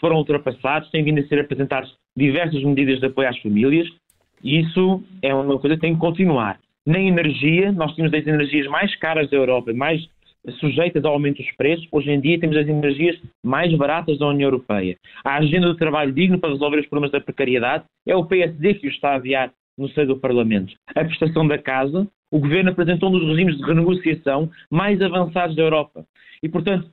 foram 0.00 0.16
ultrapassados, 0.16 0.90
têm 0.90 1.04
vindo 1.04 1.20
a 1.20 1.26
ser 1.28 1.38
apresentadas 1.38 1.88
diversas 2.16 2.60
medidas 2.64 2.98
de 2.98 3.06
apoio 3.06 3.28
às 3.28 3.38
famílias, 3.38 3.88
e 4.42 4.58
isso 4.58 5.00
é 5.22 5.32
uma 5.32 5.60
coisa 5.60 5.76
que 5.76 5.82
tem 5.82 5.94
que 5.94 6.00
continuar. 6.00 6.58
Na 6.84 6.98
energia, 6.98 7.70
nós 7.70 7.94
tínhamos 7.94 8.12
as 8.18 8.26
energias 8.26 8.66
mais 8.66 8.96
caras 8.96 9.30
da 9.30 9.36
Europa, 9.36 9.72
mais 9.72 10.04
sujeitas 10.58 11.04
ao 11.04 11.12
aumento 11.12 11.40
dos 11.40 11.52
preços. 11.52 11.86
Hoje 11.92 12.10
em 12.10 12.20
dia 12.20 12.40
temos 12.40 12.56
as 12.56 12.66
energias 12.66 13.16
mais 13.44 13.72
baratas 13.76 14.18
da 14.18 14.26
União 14.26 14.48
Europeia. 14.48 14.96
A 15.24 15.36
agenda 15.36 15.68
do 15.68 15.76
trabalho 15.76 16.12
digno 16.12 16.38
para 16.38 16.50
resolver 16.50 16.80
os 16.80 16.86
problemas 16.86 17.12
da 17.12 17.20
precariedade 17.20 17.84
é 18.06 18.16
o 18.16 18.24
PSD 18.24 18.74
que 18.74 18.88
o 18.88 18.90
está 18.90 19.10
a 19.10 19.16
aviar 19.16 19.52
no 19.76 19.88
seio 19.90 20.08
do 20.08 20.18
Parlamento. 20.18 20.74
A 20.88 21.04
prestação 21.04 21.46
da 21.46 21.58
casa, 21.58 22.08
o 22.30 22.38
Governo 22.38 22.70
apresentou 22.70 23.08
um 23.08 23.18
dos 23.18 23.28
regimes 23.28 23.56
de 23.56 23.64
renegociação 23.64 24.50
mais 24.70 25.00
avançados 25.00 25.56
da 25.56 25.62
Europa. 25.62 26.04
E, 26.42 26.48
portanto, 26.48 26.90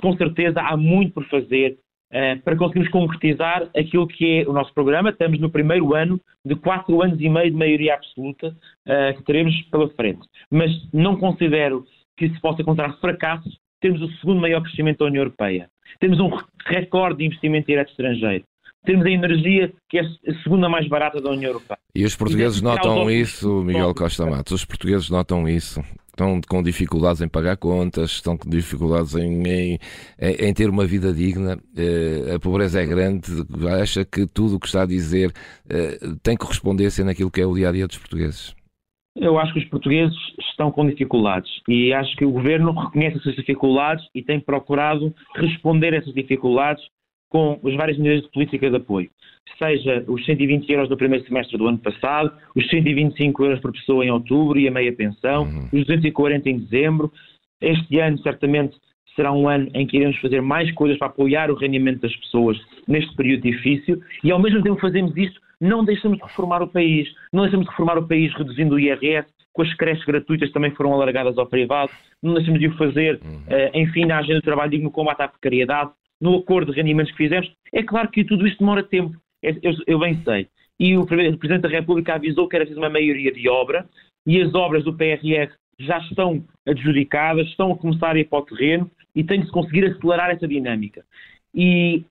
com 0.00 0.16
certeza 0.16 0.60
há 0.60 0.76
muito 0.76 1.12
por 1.14 1.24
fazer 1.28 1.78
uh, 2.12 2.40
para 2.42 2.56
conseguirmos 2.56 2.90
concretizar 2.90 3.68
aquilo 3.76 4.06
que 4.06 4.40
é 4.40 4.48
o 4.48 4.52
nosso 4.52 4.72
programa. 4.74 5.10
Estamos 5.10 5.38
no 5.40 5.50
primeiro 5.50 5.94
ano 5.94 6.20
de 6.44 6.54
quatro 6.56 7.02
anos 7.02 7.20
e 7.20 7.28
meio 7.28 7.50
de 7.50 7.56
maioria 7.56 7.94
absoluta 7.94 8.48
uh, 8.48 9.16
que 9.16 9.24
teremos 9.24 9.54
pela 9.70 9.88
frente. 9.90 10.26
Mas 10.50 10.70
não 10.92 11.16
considero 11.16 11.84
que 12.16 12.28
se 12.28 12.40
possa 12.40 12.62
encontrar 12.62 12.98
fracassos, 12.98 13.58
temos 13.80 14.02
o 14.02 14.10
segundo 14.18 14.40
maior 14.40 14.62
crescimento 14.62 14.98
da 14.98 15.06
União 15.06 15.22
Europeia. 15.22 15.70
Temos 16.00 16.18
um 16.18 16.30
recorde 16.66 17.18
de 17.18 17.26
investimento 17.26 17.66
direto 17.68 17.90
estrangeiro. 17.90 18.44
Temos 18.84 19.04
a 19.04 19.10
energia 19.10 19.72
que 19.88 19.98
é 19.98 20.02
a 20.02 20.42
segunda 20.42 20.68
mais 20.68 20.88
barata 20.88 21.20
da 21.20 21.30
União 21.30 21.50
Europeia. 21.50 21.78
E 21.94 22.04
os 22.04 22.16
portugueses 22.16 22.60
e 22.60 22.64
notam 22.64 23.10
isso, 23.10 23.62
Miguel 23.62 23.94
Costa 23.94 24.24
Matos, 24.24 24.52
os 24.52 24.64
portugueses 24.64 25.10
notam 25.10 25.48
isso. 25.48 25.82
Estão 26.08 26.40
com 26.48 26.62
dificuldades 26.62 27.20
em 27.20 27.28
pagar 27.28 27.56
contas, 27.56 28.10
estão 28.10 28.36
com 28.36 28.50
dificuldades 28.50 29.14
em, 29.14 29.42
em, 29.46 29.78
em 30.20 30.52
ter 30.52 30.68
uma 30.68 30.84
vida 30.84 31.12
digna. 31.12 31.56
Uh, 31.56 32.34
a 32.34 32.40
pobreza 32.40 32.82
é 32.82 32.86
grande, 32.86 33.30
acha 33.80 34.04
que 34.04 34.26
tudo 34.26 34.56
o 34.56 34.60
que 34.60 34.66
está 34.66 34.82
a 34.82 34.86
dizer 34.86 35.30
uh, 35.30 36.16
tem 36.20 36.36
correspondência 36.36 37.04
naquilo 37.04 37.30
que 37.30 37.40
é 37.40 37.46
o 37.46 37.54
dia 37.54 37.68
a 37.68 37.72
dia 37.72 37.86
dos 37.86 37.98
portugueses. 37.98 38.52
Eu 39.14 39.38
acho 39.38 39.52
que 39.52 39.60
os 39.60 39.64
portugueses 39.66 40.16
estão 40.50 40.70
com 40.70 40.88
dificuldades 40.88 41.50
e 41.68 41.92
acho 41.92 42.16
que 42.16 42.24
o 42.24 42.30
governo 42.30 42.72
reconhece 42.72 43.18
essas 43.18 43.34
dificuldades 43.34 44.04
e 44.14 44.22
tem 44.22 44.40
procurado 44.40 45.14
responder 45.36 45.94
a 45.94 45.98
essas 45.98 46.14
dificuldades 46.14 46.82
com 47.28 47.58
as 47.64 47.74
várias 47.74 47.98
medidas 47.98 48.22
de 48.22 48.30
política 48.30 48.70
de 48.70 48.76
apoio. 48.76 49.10
Seja 49.58 50.04
os 50.06 50.24
120 50.24 50.70
euros 50.70 50.88
do 50.88 50.96
primeiro 50.96 51.24
semestre 51.26 51.56
do 51.56 51.66
ano 51.66 51.78
passado, 51.78 52.32
os 52.54 52.68
125 52.68 53.44
euros 53.44 53.60
por 53.60 53.72
pessoa 53.72 54.04
em 54.04 54.10
outubro 54.10 54.58
e 54.58 54.68
a 54.68 54.70
meia 54.70 54.92
pensão, 54.92 55.44
uhum. 55.44 55.64
os 55.72 55.86
240 55.86 56.48
em 56.48 56.58
dezembro. 56.58 57.12
Este 57.60 57.98
ano, 57.98 58.18
certamente, 58.18 58.76
será 59.16 59.32
um 59.32 59.48
ano 59.48 59.68
em 59.74 59.86
que 59.86 59.96
iremos 59.96 60.16
fazer 60.18 60.40
mais 60.40 60.70
coisas 60.72 60.98
para 60.98 61.08
apoiar 61.08 61.50
o 61.50 61.56
rendimento 61.56 62.00
das 62.00 62.14
pessoas 62.16 62.58
neste 62.86 63.14
período 63.16 63.42
difícil 63.42 64.00
e, 64.22 64.30
ao 64.30 64.38
mesmo 64.38 64.62
tempo, 64.62 64.80
fazemos 64.80 65.16
isto 65.16 65.40
não 65.60 65.84
deixamos 65.84 66.18
de 66.18 66.24
reformar 66.24 66.62
o 66.62 66.68
país. 66.68 67.08
Não 67.32 67.42
deixamos 67.42 67.66
de 67.66 67.70
reformar 67.70 67.98
o 67.98 68.06
país 68.06 68.32
reduzindo 68.34 68.76
o 68.76 68.78
IRS, 68.78 69.28
com 69.52 69.62
as 69.62 69.74
creches 69.74 70.04
gratuitas 70.04 70.52
também 70.52 70.70
foram 70.72 70.92
alargadas 70.92 71.36
ao 71.36 71.46
privado. 71.46 71.90
Não 72.22 72.34
deixamos 72.34 72.60
de 72.60 72.68
o 72.68 72.76
fazer, 72.76 73.20
uhum. 73.24 73.38
uh, 73.38 73.70
enfim, 73.74 74.04
na 74.04 74.18
agenda 74.18 74.40
do 74.40 74.44
trabalho 74.44 74.70
digno, 74.70 74.84
no 74.84 74.90
combate 74.90 75.20
à 75.22 75.28
precariedade, 75.28 75.90
no 76.20 76.36
acordo 76.36 76.72
de 76.72 76.78
rendimentos 76.78 77.12
que 77.12 77.18
fizemos. 77.18 77.50
É 77.72 77.82
claro 77.82 78.10
que 78.10 78.24
tudo 78.24 78.46
isto 78.46 78.58
demora 78.58 78.82
tempo, 78.82 79.16
é, 79.42 79.50
eu, 79.62 79.72
eu 79.86 79.98
bem 79.98 80.20
sei. 80.24 80.48
E 80.78 80.96
o 80.96 81.06
Presidente 81.06 81.62
da 81.62 81.68
República 81.68 82.14
avisou 82.14 82.48
que 82.48 82.56
era 82.56 82.64
preciso 82.64 82.80
uma 82.80 82.90
maioria 82.90 83.32
de 83.32 83.48
obra 83.48 83.86
e 84.26 84.40
as 84.40 84.54
obras 84.54 84.84
do 84.84 84.96
PRR 84.96 85.50
já 85.80 85.98
estão 85.98 86.44
adjudicadas, 86.66 87.46
estão 87.48 87.72
a 87.72 87.76
começar 87.76 88.14
a 88.14 88.18
ir 88.18 88.24
para 88.24 88.38
o 88.38 88.42
terreno 88.42 88.90
e 89.14 89.24
tem 89.24 89.40
de 89.40 89.46
se 89.46 89.52
conseguir 89.52 89.86
acelerar 89.86 90.30
essa 90.30 90.46
dinâmica. 90.46 91.04
E 91.54 92.04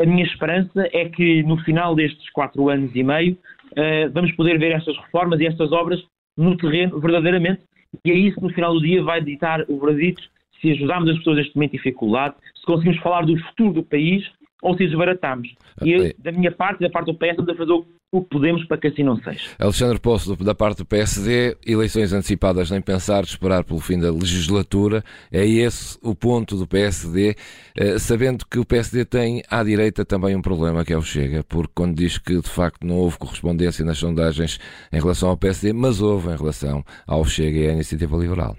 a 0.00 0.06
minha 0.06 0.24
esperança 0.24 0.88
é 0.92 1.08
que 1.08 1.42
no 1.42 1.58
final 1.64 1.94
destes 1.94 2.30
quatro 2.30 2.68
anos 2.68 2.94
e 2.94 3.02
meio 3.02 3.36
uh, 3.72 4.10
vamos 4.12 4.32
poder 4.32 4.58
ver 4.58 4.72
estas 4.72 4.96
reformas 4.98 5.40
e 5.40 5.46
estas 5.46 5.72
obras 5.72 6.02
no 6.36 6.56
terreno 6.56 7.00
verdadeiramente 7.00 7.62
e 8.04 8.10
é 8.10 8.14
isso 8.14 8.36
que 8.36 8.42
no 8.42 8.52
final 8.52 8.74
do 8.74 8.80
dia 8.80 9.02
vai 9.02 9.22
ditar 9.22 9.64
o 9.68 9.78
veredito 9.80 10.22
se 10.60 10.70
ajudarmos 10.72 11.10
as 11.10 11.18
pessoas 11.18 11.36
neste 11.36 11.54
momento 11.56 11.72
de 11.72 11.76
dificuldade, 11.78 12.34
se 12.54 12.64
conseguimos 12.64 12.98
falar 13.00 13.24
do 13.24 13.36
futuro 13.38 13.74
do 13.74 13.82
país 13.82 14.24
ou 14.62 14.76
se 14.76 14.86
desbaratamos. 14.86 15.54
E 15.84 15.92
eu, 15.92 16.12
da 16.18 16.32
minha 16.32 16.50
parte, 16.50 16.80
da 16.80 16.90
parte 16.90 17.06
do 17.06 17.14
PS, 17.14 17.36
vamos 17.36 17.56
fazer 17.56 17.72
o 18.12 18.22
que 18.22 18.28
podemos 18.30 18.64
para 18.64 18.78
que 18.78 18.86
assim 18.88 19.02
não 19.02 19.16
seja. 19.16 19.50
Alexandre 19.58 19.98
Poço, 19.98 20.36
da 20.36 20.54
parte 20.54 20.78
do 20.78 20.86
PSD, 20.86 21.56
eleições 21.66 22.12
antecipadas, 22.12 22.70
nem 22.70 22.80
pensar, 22.80 23.24
esperar 23.24 23.64
pelo 23.64 23.80
fim 23.80 23.98
da 23.98 24.10
legislatura. 24.10 25.04
É 25.30 25.44
esse 25.44 25.98
o 26.02 26.14
ponto 26.14 26.56
do 26.56 26.66
PSD, 26.66 27.36
eh, 27.76 27.98
sabendo 27.98 28.46
que 28.46 28.58
o 28.58 28.64
PSD 28.64 29.04
tem 29.04 29.42
à 29.50 29.62
direita 29.62 30.04
também 30.04 30.34
um 30.34 30.42
problema 30.42 30.84
que 30.84 30.92
é 30.92 30.96
o 30.96 31.02
Chega, 31.02 31.44
porque 31.44 31.72
quando 31.74 31.94
diz 31.94 32.18
que 32.18 32.40
de 32.40 32.48
facto 32.48 32.86
não 32.86 32.96
houve 32.96 33.18
correspondência 33.18 33.84
nas 33.84 33.98
sondagens 33.98 34.58
em 34.92 35.00
relação 35.00 35.28
ao 35.28 35.36
PSD, 35.36 35.72
mas 35.72 36.00
houve 36.00 36.30
em 36.30 36.36
relação 36.36 36.84
ao 37.06 37.24
Chega 37.24 37.58
e 37.58 37.68
à 37.68 37.72
Iniciativa 37.72 38.16
Liberal. 38.16 38.56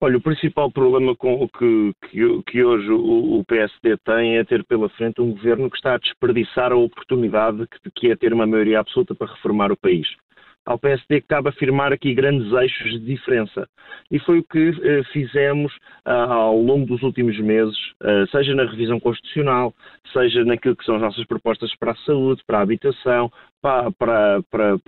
Olha, 0.00 0.16
o 0.16 0.20
principal 0.20 0.70
problema 0.70 1.16
com 1.16 1.48
que, 1.48 1.92
que, 2.08 2.42
que 2.44 2.62
hoje 2.62 2.88
o, 2.88 3.40
o, 3.40 3.44
PSD 3.44 3.96
tem 4.04 4.38
é 4.38 4.44
ter 4.44 4.64
pela 4.64 4.88
frente 4.90 5.20
um 5.20 5.32
governo 5.32 5.68
que 5.68 5.76
está 5.76 5.94
a 5.94 5.98
desperdiçar 5.98 6.70
a 6.70 6.76
oportunidade 6.76 7.66
que, 7.66 7.90
que 7.90 8.10
é 8.12 8.16
ter 8.16 8.32
uma 8.32 8.46
maioria 8.46 8.78
absoluta 8.78 9.12
para 9.12 9.32
reformar 9.32 9.72
o 9.72 9.76
país 9.76 10.06
ao 10.68 10.78
PSD 10.78 11.22
cabe 11.22 11.48
afirmar 11.48 11.94
aqui 11.94 12.12
grandes 12.12 12.52
eixos 12.52 12.92
de 12.92 13.00
diferença. 13.00 13.66
E 14.10 14.18
foi 14.18 14.40
o 14.40 14.44
que 14.44 14.68
eh, 14.82 15.02
fizemos 15.14 15.72
ah, 16.04 16.26
ao 16.26 16.60
longo 16.60 16.84
dos 16.84 17.02
últimos 17.02 17.38
meses, 17.40 17.74
ah, 18.02 18.26
seja 18.30 18.54
na 18.54 18.64
revisão 18.64 19.00
constitucional, 19.00 19.74
seja 20.12 20.44
naquilo 20.44 20.76
que 20.76 20.84
são 20.84 20.96
as 20.96 21.00
nossas 21.00 21.24
propostas 21.26 21.74
para 21.76 21.92
a 21.92 21.96
saúde, 22.04 22.42
para 22.46 22.58
a 22.58 22.62
habitação, 22.62 23.32
para, 23.60 23.90
para, 23.92 24.42
para, 24.50 24.78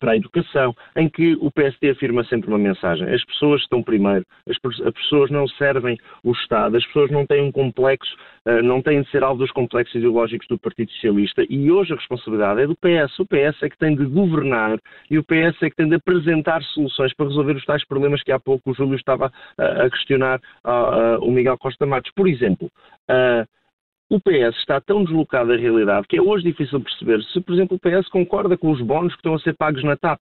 para, 0.00 0.12
a 0.12 0.16
educação, 0.16 0.74
em 0.96 1.08
que 1.08 1.36
o 1.40 1.50
PSD 1.50 1.90
afirma 1.90 2.24
sempre 2.24 2.48
uma 2.48 2.58
mensagem. 2.58 3.08
As 3.08 3.24
pessoas 3.24 3.60
estão 3.62 3.82
primeiro, 3.82 4.24
as, 4.48 4.56
as 4.80 4.94
pessoas 4.94 5.30
não 5.30 5.46
servem 5.48 5.96
o 6.22 6.32
Estado, 6.32 6.76
as 6.76 6.84
pessoas 6.86 7.10
não 7.10 7.26
têm 7.26 7.42
um 7.42 7.52
complexo, 7.52 8.14
uh, 8.46 8.62
não 8.62 8.82
têm 8.82 9.02
de 9.02 9.10
ser 9.10 9.22
alvo 9.22 9.40
dos 9.40 9.50
complexos 9.52 9.94
ideológicos 9.94 10.46
do 10.48 10.58
Partido 10.58 10.90
Socialista 10.92 11.44
e 11.48 11.70
hoje 11.70 11.92
a 11.92 11.96
responsabilidade 11.96 12.62
é 12.62 12.66
do 12.66 12.76
PS. 12.76 13.18
O 13.18 13.26
PS 13.26 13.62
é 13.62 13.68
que 13.68 13.78
tem 13.78 13.94
de 13.94 14.04
governar 14.06 14.78
e 15.10 15.18
o 15.18 15.24
PS 15.24 15.62
é 15.62 15.70
que 15.70 15.76
tem 15.76 15.88
de 15.88 15.96
apresentar 15.96 16.62
soluções 16.62 17.14
para 17.14 17.26
resolver 17.26 17.56
os 17.56 17.64
tais 17.64 17.86
problemas 17.86 18.22
que 18.22 18.32
há 18.32 18.40
pouco 18.40 18.70
o 18.70 18.74
Júlio 18.74 18.96
estava 18.96 19.26
uh, 19.26 19.82
a 19.84 19.90
questionar 19.90 20.40
uh, 20.64 21.22
o 21.22 21.30
Miguel 21.30 21.58
Costa 21.58 21.86
Matos. 21.86 22.10
Por 22.14 22.28
exemplo, 22.28 22.70
o 24.14 24.20
PS 24.20 24.56
está 24.58 24.80
tão 24.80 25.02
deslocado 25.02 25.48
da 25.48 25.56
realidade 25.56 26.06
que 26.06 26.16
é 26.16 26.22
hoje 26.22 26.44
difícil 26.44 26.80
perceber 26.80 27.20
se, 27.24 27.40
por 27.40 27.52
exemplo, 27.52 27.76
o 27.76 27.80
PS 27.80 28.08
concorda 28.08 28.56
com 28.56 28.70
os 28.70 28.80
bónus 28.80 29.12
que 29.12 29.18
estão 29.18 29.34
a 29.34 29.40
ser 29.40 29.56
pagos 29.56 29.82
na 29.82 29.96
TAP, 29.96 30.20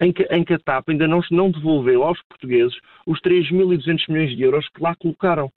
em 0.00 0.12
que, 0.12 0.24
em 0.24 0.42
que 0.42 0.54
a 0.54 0.58
TAP 0.58 0.88
ainda 0.88 1.06
não, 1.06 1.20
não 1.30 1.50
devolveu 1.50 2.02
aos 2.02 2.20
portugueses 2.22 2.76
os 3.06 3.20
3.200 3.20 4.08
milhões 4.08 4.36
de 4.36 4.42
euros 4.42 4.68
que 4.70 4.82
lá 4.82 4.96
colocaram. 4.96 5.48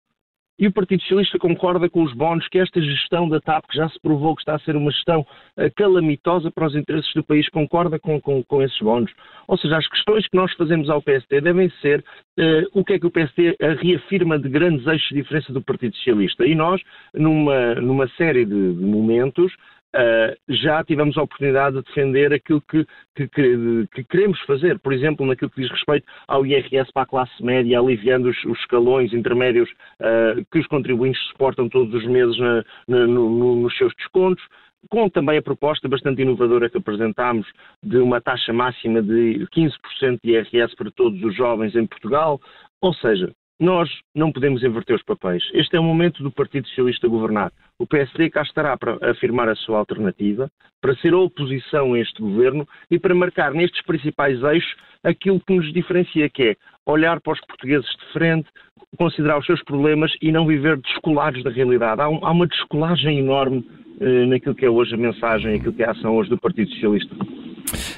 E 0.60 0.68
o 0.68 0.74
Partido 0.74 1.02
Socialista 1.04 1.40
concorda 1.40 1.90
com 1.90 2.04
os 2.04 2.14
bónus 2.14 2.46
que 2.50 2.60
esta 2.60 2.82
gestão 2.82 3.30
da 3.30 3.40
TAP, 3.40 3.64
que 3.70 3.78
já 3.78 3.88
se 3.88 3.98
provou 4.02 4.36
que 4.36 4.42
está 4.42 4.56
a 4.56 4.60
ser 4.60 4.76
uma 4.76 4.92
gestão 4.92 5.22
uh, 5.22 5.72
calamitosa 5.74 6.52
para 6.52 6.68
os 6.68 6.76
interesses 6.76 7.14
do 7.14 7.24
país, 7.24 7.48
concorda 7.48 7.98
com, 7.98 8.20
com, 8.20 8.44
com, 8.44 8.62
esses 8.62 8.78
bónus. 8.80 9.10
Ou 9.48 9.58
seja, 9.58 9.78
as 9.78 9.88
questões 9.88 10.28
que 10.28 10.36
nós 10.36 10.52
fazemos 10.56 10.90
ao 10.90 11.02
PSD 11.02 11.40
devem 11.40 11.70
ser 11.82 12.02
uh, 12.02 12.68
o 12.74 12.84
que 12.84 12.94
é 12.94 13.00
que 13.00 13.08
o 13.08 13.12
PSD 13.12 13.56
reafirma 13.82 14.38
de 14.38 14.50
grandes 14.50 14.86
eixos 14.86 15.08
de 15.08 15.16
diferença 15.16 15.54
do 15.54 15.62
Partido 15.62 15.96
Socialista. 15.96 16.46
E 16.46 16.54
nós, 16.54 16.82
numa, 17.14 17.76
numa 17.76 18.10
série 18.10 18.44
de, 18.44 18.74
de 18.74 18.84
momentos, 18.84 19.54
Uh, 19.96 20.38
já 20.48 20.84
tivemos 20.84 21.18
a 21.18 21.24
oportunidade 21.24 21.78
de 21.78 21.84
defender 21.84 22.32
aquilo 22.32 22.62
que, 22.62 22.86
que, 23.16 23.28
que, 23.28 23.88
que, 23.92 24.04
queremos 24.04 24.40
fazer, 24.42 24.78
por 24.80 24.94
exemplo, 24.94 25.26
naquilo 25.26 25.50
que 25.50 25.62
diz 25.62 25.72
respeito 25.72 26.06
ao 26.28 26.46
IRS 26.46 26.92
para 26.94 27.04
a 27.04 27.08
classe 27.08 27.44
média, 27.44 27.80
aliviando 27.80 28.30
os, 28.30 28.38
os 28.46 28.60
escalões 28.60 29.12
intermédios 29.14 29.68
uh, 30.00 30.46
que 30.52 30.60
os 30.60 30.68
contribuintes 30.68 31.20
suportam 31.30 31.68
todos 31.68 31.92
os 31.94 32.06
meses 32.06 32.38
na, 32.38 32.64
na, 32.88 33.08
no, 33.08 33.56
nos 33.56 33.76
seus 33.78 33.92
descontos. 33.96 34.44
com 34.92 35.10
também 35.10 35.40
a 35.40 35.42
proposta 35.42 35.90
bastante 35.90 36.22
inovadora 36.22 36.70
que 36.70 36.78
apresentámos 36.78 37.48
de 37.84 37.98
uma 37.98 38.22
taxa 38.22 38.54
máxima 38.54 39.02
de 39.02 39.48
15% 39.56 40.20
de 40.24 40.32
IRS 40.32 40.76
para 40.76 40.92
todos 40.92 41.22
os 41.24 41.36
jovens 41.36 41.76
em 41.76 41.88
Portugal. 41.88 42.40
Ou 42.80 42.94
seja, 42.94 43.34
nós 43.60 43.90
não 44.16 44.32
podemos 44.32 44.64
inverter 44.64 44.96
os 44.96 45.04
papéis. 45.04 45.44
Este 45.54 45.76
é 45.76 45.80
o 45.80 45.84
momento 45.84 46.24
do 46.24 46.32
Partido 46.32 46.68
Socialista 46.68 47.08
governar. 47.08 47.52
O 47.80 47.88
PSD 47.88 48.30
cá 48.30 48.42
estará 48.42 48.78
para 48.78 48.98
afirmar 49.10 49.48
a 49.48 49.56
sua 49.56 49.80
alternativa, 49.80 50.52
para 50.82 50.96
ser 50.98 51.14
oposição 51.14 51.94
a 51.94 52.00
este 52.00 52.22
governo 52.22 52.68
e 52.92 53.00
para 53.00 53.16
marcar 53.16 53.54
nestes 53.54 53.82
principais 53.84 54.44
eixos 54.44 54.76
aquilo 55.02 55.40
que 55.40 55.56
nos 55.56 55.72
diferencia, 55.72 56.30
que 56.30 56.44
é 56.44 56.56
olhar 56.86 57.22
para 57.22 57.32
os 57.32 57.40
portugueses 57.46 57.90
de 57.90 58.12
frente, 58.12 58.50
considerar 58.98 59.40
os 59.40 59.46
seus 59.46 59.64
problemas 59.64 60.12
e 60.22 60.30
não 60.30 60.46
viver 60.46 60.76
descolados 60.78 61.42
da 61.42 61.50
realidade. 61.50 62.02
Há, 62.02 62.10
um, 62.10 62.20
há 62.26 62.32
uma 62.32 62.48
descolagem 62.48 63.20
enorme 63.20 63.66
eh, 64.02 64.26
naquilo 64.26 64.56
que 64.56 64.66
é 64.66 64.70
hoje 64.70 64.96
a 64.96 64.98
mensagem, 64.98 65.56
aquilo 65.56 65.72
que 65.72 65.82
é 65.82 65.88
a 65.88 65.92
ação 65.92 66.18
hoje 66.18 66.30
do 66.30 66.38
Partido 66.38 66.70
Socialista. 66.72 67.16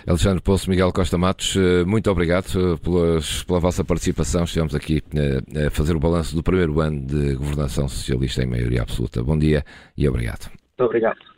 Alexandre 0.08 0.42
Poço, 0.42 0.70
Miguel 0.70 0.92
Costa 0.92 1.18
Matos, 1.18 1.56
eh, 1.56 1.84
muito 1.86 2.10
obrigado 2.10 2.48
eh, 2.56 2.78
pelas, 2.78 3.44
pela 3.44 3.60
vossa 3.60 3.84
participação. 3.84 4.44
Estivemos 4.44 4.76
aqui 4.76 5.04
a 5.66 5.70
fazer 5.70 5.96
o 5.96 6.00
balanço 6.00 6.36
do 6.36 6.44
primeiro 6.44 6.80
ano 6.80 7.06
de 7.06 7.36
governação 7.36 7.88
socialista 7.88 8.44
em 8.44 8.48
maioria 8.48 8.82
absoluta. 8.82 9.24
Bom 9.24 9.38
dia 9.38 9.64
e 9.98 10.08
obrigado. 10.08 10.50
Muito 10.50 10.84
obrigado. 10.84 11.31